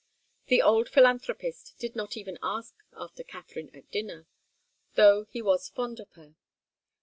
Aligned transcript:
The 0.47 0.63
old 0.63 0.89
philanthropist 0.89 1.75
did 1.77 1.95
not 1.95 2.17
even 2.17 2.39
ask 2.41 2.73
after 2.93 3.23
Katharine 3.23 3.69
at 3.75 3.91
dinner, 3.91 4.25
though 4.95 5.25
he 5.29 5.43
was 5.43 5.69
fond 5.69 5.99
of 5.99 6.09
her. 6.13 6.33